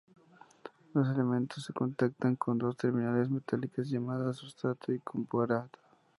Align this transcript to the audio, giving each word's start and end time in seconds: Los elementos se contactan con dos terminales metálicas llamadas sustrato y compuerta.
Los 0.95 1.07
elementos 1.09 1.63
se 1.63 1.73
contactan 1.73 2.35
con 2.35 2.57
dos 2.57 2.75
terminales 2.75 3.29
metálicas 3.29 3.87
llamadas 3.87 4.37
sustrato 4.37 4.91
y 4.91 4.97
compuerta. 4.97 5.69